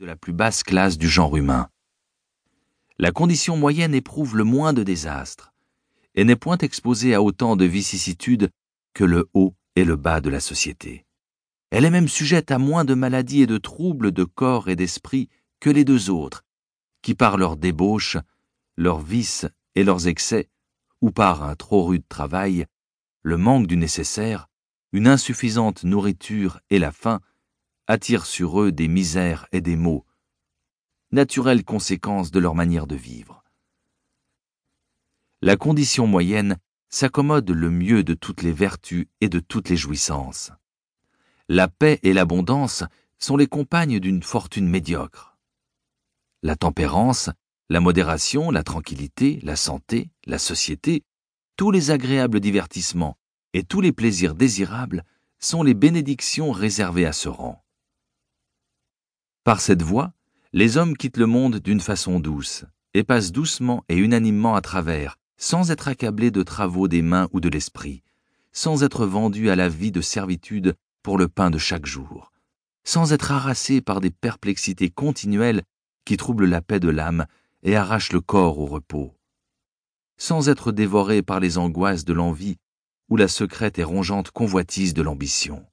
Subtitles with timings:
[0.00, 1.68] de la plus basse classe du genre humain.
[2.98, 5.52] La condition moyenne éprouve le moins de désastres
[6.14, 8.50] et n'est point exposée à autant de vicissitudes
[8.94, 11.04] que le haut et le bas de la société.
[11.68, 15.28] Elle est même sujette à moins de maladies et de troubles de corps et d'esprit
[15.60, 16.46] que les deux autres,
[17.02, 18.16] qui par leurs débauches,
[18.78, 20.48] leurs vices et leurs excès,
[21.02, 22.64] ou par un trop rude travail,
[23.20, 24.48] le manque du nécessaire,
[24.92, 27.20] une insuffisante nourriture et la faim,
[27.90, 30.06] attirent sur eux des misères et des maux,
[31.10, 33.42] naturelles conséquences de leur manière de vivre.
[35.42, 36.58] La condition moyenne
[36.88, 40.52] s'accommode le mieux de toutes les vertus et de toutes les jouissances.
[41.48, 42.84] La paix et l'abondance
[43.18, 45.36] sont les compagnes d'une fortune médiocre.
[46.44, 47.28] La tempérance,
[47.70, 51.02] la modération, la tranquillité, la santé, la société,
[51.56, 53.18] tous les agréables divertissements
[53.52, 55.04] et tous les plaisirs désirables
[55.40, 57.64] sont les bénédictions réservées à ce rang.
[59.50, 60.12] Par cette voie,
[60.52, 62.64] les hommes quittent le monde d'une façon douce,
[62.94, 67.40] et passent doucement et unanimement à travers, sans être accablés de travaux des mains ou
[67.40, 68.04] de l'esprit,
[68.52, 72.30] sans être vendus à la vie de servitude pour le pain de chaque jour,
[72.84, 75.64] sans être harassés par des perplexités continuelles
[76.04, 77.26] qui troublent la paix de l'âme
[77.64, 79.18] et arrachent le corps au repos,
[80.16, 82.58] sans être dévorés par les angoisses de l'envie
[83.08, 85.66] ou la secrète et rongeante convoitise de l'ambition.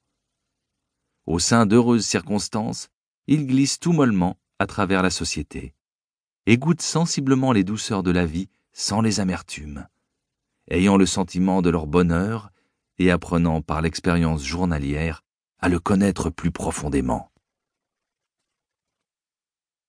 [1.27, 2.89] Au sein d'heureuses circonstances,
[3.27, 5.73] ils glissent tout mollement à travers la société
[6.45, 9.87] et goûtent sensiblement les douceurs de la vie sans les amertumes,
[10.71, 12.51] ayant le sentiment de leur bonheur
[12.99, 15.23] et apprenant par l'expérience journalière
[15.59, 17.31] à le connaître plus profondément.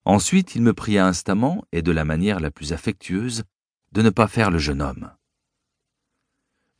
[0.04, 3.44] Ensuite, il me pria instamment, et de la manière la plus affectueuse,
[3.92, 5.12] de ne pas faire le jeune homme.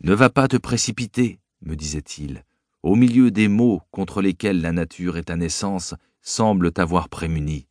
[0.01, 2.45] Ne va pas te précipiter, me disait-il,
[2.83, 5.95] au milieu des maux contre lesquels la nature et ta naissance
[6.29, 7.67] semblent t'avoir prémuni.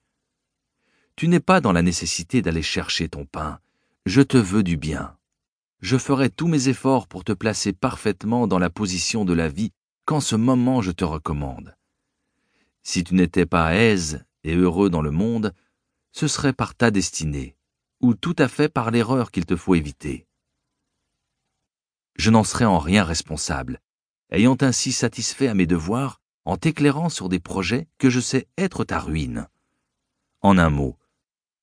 [1.15, 3.59] Tu n'es pas dans la nécessité d'aller chercher ton pain,
[4.05, 5.15] je te veux du bien.
[5.79, 9.71] Je ferai tous mes efforts pour te placer parfaitement dans la position de la vie
[10.05, 11.75] qu'en ce moment je te recommande.
[12.81, 15.53] Si tu n'étais pas aise et heureux dans le monde,
[16.11, 17.55] ce serait par ta destinée,
[18.01, 20.25] ou tout à fait par l'erreur qu'il te faut éviter.
[22.15, 23.81] Je n'en serais en rien responsable,
[24.31, 28.85] ayant ainsi satisfait à mes devoirs en t'éclairant sur des projets que je sais être
[28.85, 29.49] ta ruine.
[30.39, 30.97] En un mot,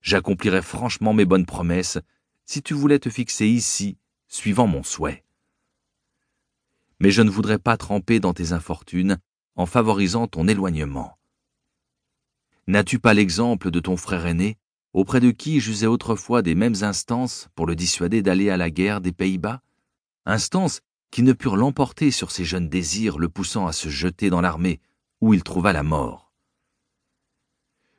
[0.02, 1.98] j'accomplirais franchement mes bonnes promesses
[2.44, 3.96] si tu voulais te fixer ici,
[4.28, 5.24] suivant mon souhait.
[7.00, 9.16] Mais je ne voudrais pas tremper dans tes infortunes
[9.56, 11.16] en favorisant ton éloignement.
[12.66, 14.58] N'as-tu pas l'exemple de ton frère aîné,
[14.92, 19.00] auprès de qui j'usais autrefois des mêmes instances pour le dissuader d'aller à la guerre
[19.00, 19.62] des Pays-Bas?
[20.26, 20.82] Instances
[21.14, 24.80] qui ne purent l'emporter sur ses jeunes désirs, le poussant à se jeter dans l'armée,
[25.20, 26.32] où il trouva la mort.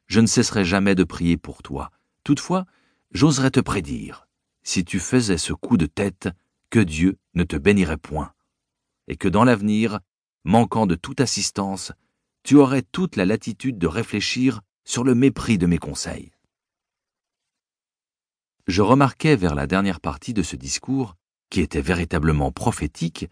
[0.08, 1.92] Je ne cesserai jamais de prier pour toi.
[2.26, 2.66] Toutefois,
[3.12, 4.28] j'oserais te prédire,
[4.64, 6.28] si tu faisais ce coup de tête,
[6.70, 8.34] que Dieu ne te bénirait point,
[9.08, 10.02] et que dans l'avenir,
[10.44, 11.94] manquant de toute assistance,
[12.44, 16.34] tu aurais toute la latitude de réfléchir sur le mépris de mes conseils.
[18.68, 21.16] Je remarquais vers la dernière partie de ce discours
[21.50, 23.30] qui était véritablement prophétique,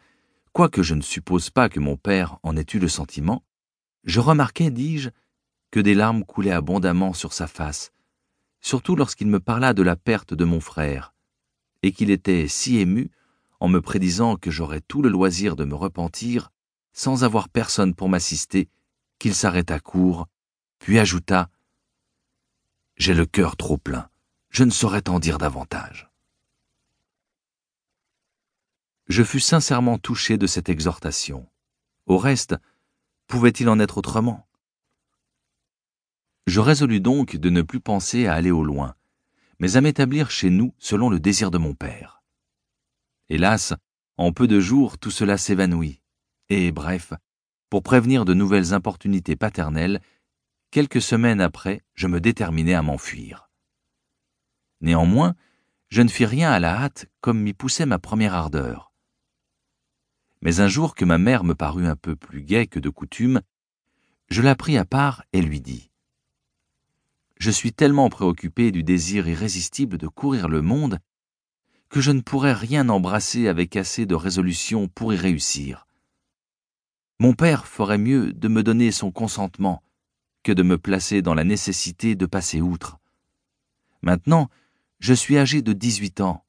[0.52, 3.44] quoique je ne suppose pas que mon père en ait eu le sentiment,
[4.04, 5.10] je remarquai, dis-je,
[5.72, 7.92] que des larmes coulaient abondamment sur sa face,
[8.62, 11.14] surtout lorsqu'il me parla de la perte de mon frère,
[11.82, 13.10] et qu'il était si ému
[13.60, 16.52] en me prédisant que j'aurais tout le loisir de me repentir
[16.94, 18.70] sans avoir personne pour m'assister,
[19.18, 20.28] qu'il s'arrêta court,
[20.78, 21.50] puis ajouta
[22.96, 24.10] J'ai le cœur trop plein,
[24.50, 26.13] je ne saurais t'en dire davantage
[29.08, 31.50] je fus sincèrement touché de cette exhortation.
[32.06, 32.56] Au reste,
[33.28, 34.48] pouvait-il en être autrement?
[36.48, 38.96] Je résolus donc de ne plus penser à aller au loin,
[39.60, 42.22] mais à m'établir chez nous selon le désir de mon père.
[43.30, 43.74] Hélas,
[44.18, 46.02] en peu de jours tout cela s'évanouit,
[46.50, 47.14] et bref,
[47.70, 50.02] pour prévenir de nouvelles importunités paternelles,
[50.72, 53.50] quelques semaines après, je me déterminai à m'enfuir.
[54.82, 55.36] Néanmoins,
[55.90, 58.93] je ne fis rien à la hâte comme m'y poussait ma première ardeur
[60.44, 63.42] mais un jour que ma mère me parut un peu plus gaie que de coutume,
[64.30, 65.90] je la pris à part et lui dis
[67.38, 71.00] Je suis tellement préoccupé du désir irrésistible de courir le monde
[71.88, 75.88] que je ne pourrais rien embrasser avec assez de résolution pour y réussir.
[77.20, 79.82] Mon père ferait mieux de me donner son consentement
[80.44, 82.98] que de me placer dans la nécessité de passer outre.
[84.02, 84.50] Maintenant,
[85.00, 86.44] je suis âgé de dix-huit ans.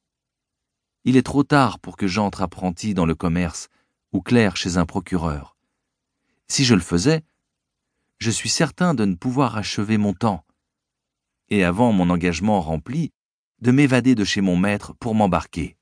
[1.05, 3.69] Il est trop tard pour que j'entre apprenti dans le commerce
[4.15, 5.57] ou clerc chez un procureur.
[6.47, 7.23] Si je le faisais,
[8.17, 10.45] je suis certain de ne pouvoir achever mon temps.
[11.49, 13.11] Et avant mon engagement rempli,
[13.59, 15.77] de m'évader de chez mon maître pour m'embarquer.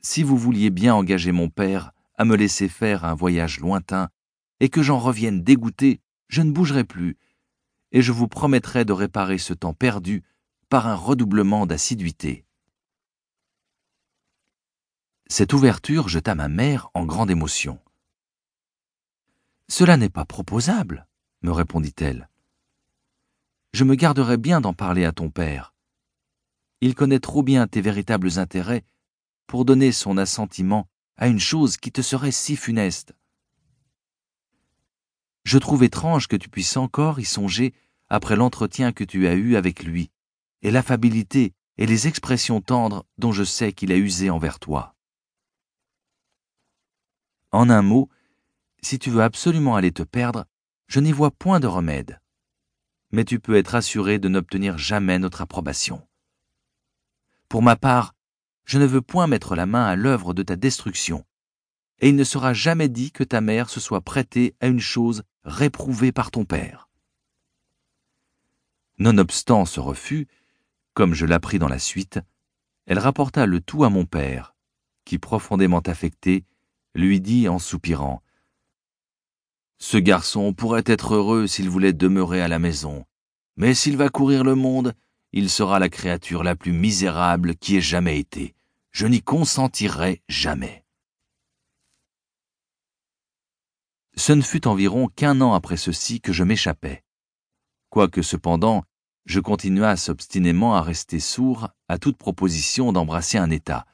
[0.00, 4.08] Si vous vouliez bien engager mon père à me laisser faire un voyage lointain,
[4.60, 7.18] et que j'en revienne dégoûté, je ne bougerai plus,
[7.92, 10.22] et je vous promettrai de réparer ce temps perdu
[10.70, 12.46] par un redoublement d'assiduité.
[15.28, 17.80] Cette ouverture jeta ma mère en grande émotion.
[19.68, 21.06] Cela n'est pas proposable,
[21.42, 22.28] me répondit-elle.
[23.72, 25.74] Je me garderai bien d'en parler à ton père.
[26.82, 28.84] Il connaît trop bien tes véritables intérêts
[29.46, 33.14] pour donner son assentiment à une chose qui te serait si funeste.
[35.44, 37.72] Je trouve étrange que tu puisses encore y songer
[38.08, 40.10] après l'entretien que tu as eu avec lui,
[40.62, 44.93] et l'affabilité et les expressions tendres dont je sais qu'il a usé envers toi.
[47.54, 48.08] En un mot,
[48.82, 50.44] si tu veux absolument aller te perdre,
[50.88, 52.20] je n'y vois point de remède.
[53.12, 56.04] Mais tu peux être assuré de n'obtenir jamais notre approbation.
[57.48, 58.16] Pour ma part,
[58.64, 61.24] je ne veux point mettre la main à l'œuvre de ta destruction,
[62.00, 65.22] et il ne sera jamais dit que ta mère se soit prêtée à une chose
[65.44, 66.88] réprouvée par ton père.
[68.98, 70.26] Nonobstant ce refus,
[70.92, 72.18] comme je l'appris dans la suite,
[72.86, 74.56] elle rapporta le tout à mon père,
[75.04, 76.44] qui, profondément affecté,
[76.94, 78.22] lui dit en soupirant
[79.78, 83.04] ce garçon pourrait être heureux s'il voulait demeurer à la maison,
[83.56, 84.94] mais s'il va courir le monde,
[85.32, 88.54] il sera la créature la plus misérable qui ait jamais été.
[88.92, 90.84] Je n'y consentirai jamais.
[94.16, 97.04] Ce ne fut environ qu'un an après ceci que je m'échappais.
[97.90, 98.84] Quoique cependant,
[99.26, 103.84] je continuasse obstinément à rester sourd à toute proposition d'embrasser un état.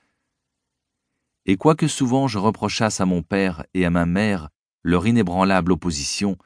[1.46, 4.50] Et quoique souvent je reprochasse à mon père et à ma mère
[4.82, 6.36] leur inébranlable opposition,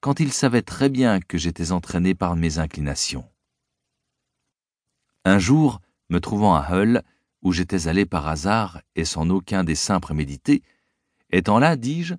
[0.00, 3.24] quand ils savaient très bien que j'étais entraîné par mes inclinations.
[5.24, 5.80] Un jour,
[6.10, 7.02] me trouvant à Hull,
[7.42, 10.62] où j'étais allé par hasard et sans aucun dessein prémédité,
[11.30, 12.14] étant là, dis-je,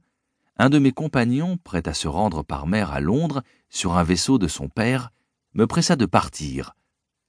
[0.58, 4.38] un de mes compagnons, prêt à se rendre par mer à Londres sur un vaisseau
[4.38, 5.12] de son père,
[5.54, 6.76] me pressa de partir,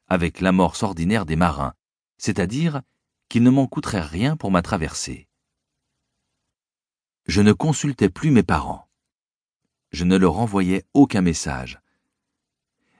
[0.08, 1.74] avec l'amorce ordinaire des marins,
[2.18, 2.82] c'est-à-dire
[3.28, 5.26] qu'il ne m'en coûterait rien pour ma traversée
[7.26, 8.88] je ne consultais plus mes parents.
[9.90, 11.81] Je ne leur envoyais aucun message.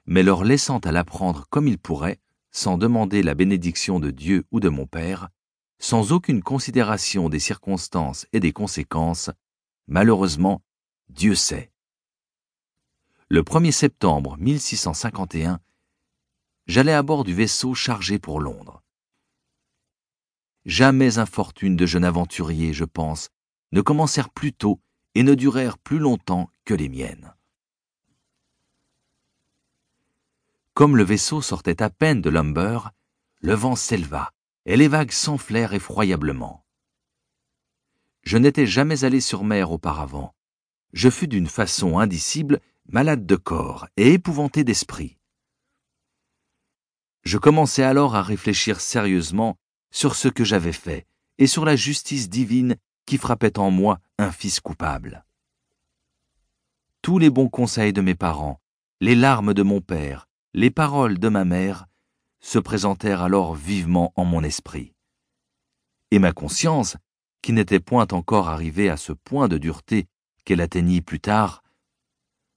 [0.05, 2.21] Mais leur laissant à l'apprendre comme ils pourraient,
[2.51, 5.29] sans demander la bénédiction de Dieu ou de mon Père,
[5.79, 9.31] sans aucune considération des circonstances et des conséquences,
[9.87, 10.63] malheureusement,
[11.09, 11.71] Dieu sait.
[13.29, 15.61] Le 1er septembre 1651,
[16.67, 18.83] j'allais à bord du vaisseau chargé pour Londres.
[20.67, 23.31] Jamais infortune de jeune aventurier, je pense,
[23.71, 24.81] ne commencèrent plus tôt
[25.15, 27.33] et ne durèrent plus longtemps que les miennes.
[30.75, 32.91] Comme le vaisseau sortait à peine de l'Humber,
[33.41, 34.33] le vent s'éleva
[34.65, 36.67] et les vagues s'enflèrent effroyablement.
[38.25, 40.35] Je n'étais jamais allé sur mer auparavant.
[40.93, 45.17] Je fus d'une façon indicible malade de corps et épouvanté d'esprit.
[47.23, 49.57] Je commençai alors à réfléchir sérieusement
[49.91, 51.07] sur ce que j'avais fait
[51.39, 55.25] et sur la justice divine qui frappait en moi un fils coupable.
[57.03, 58.61] Tous les bons conseils de mes parents,
[59.01, 61.87] les larmes de mon père, les paroles de ma mère
[62.41, 64.95] se présentèrent alors vivement en mon esprit.
[66.11, 66.97] Et ma conscience,
[67.43, 70.09] qui n'était point encore arrivée à ce point de dureté
[70.45, 71.63] qu'elle atteignit plus tard,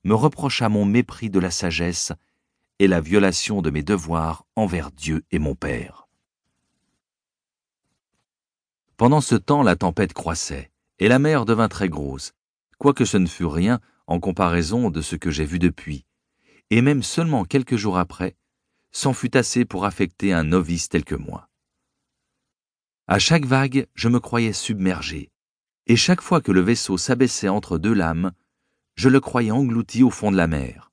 [0.03, 2.13] me reprocha mon mépris de la sagesse
[2.79, 5.98] et la violation de mes devoirs envers Dieu et mon Père.
[8.99, 12.33] Pendant ce temps, la tempête croissait, et la mer devint très grosse,
[12.79, 16.05] quoique ce ne fût rien en comparaison de ce que j'ai vu depuis,
[16.69, 18.35] et même seulement quelques jours après,
[18.91, 21.47] c'en fut assez pour affecter un novice tel que moi.
[23.07, 25.31] À chaque vague, je me croyais submergé,
[25.87, 28.33] et chaque fois que le vaisseau s'abaissait entre deux lames,
[28.95, 30.91] je le croyais englouti au fond de la mer.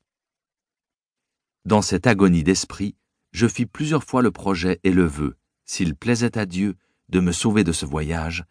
[1.64, 2.94] Dans cette agonie d'esprit,
[3.32, 6.76] je fis plusieurs fois le projet et le vœu, s'il plaisait à Dieu,
[7.08, 8.44] de me sauver de ce voyage,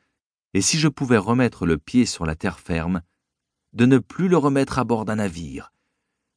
[0.54, 3.02] et si je pouvais remettre le pied sur la terre ferme,
[3.74, 5.74] de ne plus le remettre à bord d'un navire,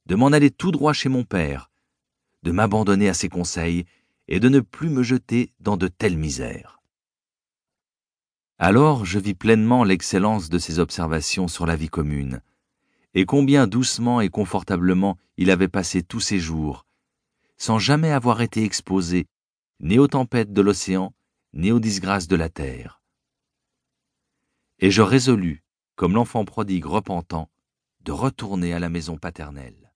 [0.05, 1.71] de m'en aller tout droit chez mon père,
[2.43, 3.85] de m'abandonner à ses conseils
[4.27, 6.79] et de ne plus me jeter dans de telles misères.
[8.57, 12.41] Alors je vis pleinement l'excellence de ses observations sur la vie commune,
[13.13, 16.85] et combien doucement et confortablement il avait passé tous ses jours,
[17.57, 19.27] sans jamais avoir été exposé
[19.79, 21.13] ni aux tempêtes de l'océan,
[21.53, 23.01] ni aux disgrâces de la terre.
[24.79, 25.63] Et je résolus,
[25.95, 27.49] comme l'enfant prodigue repentant,
[28.01, 29.88] de retourner à la maison paternelle.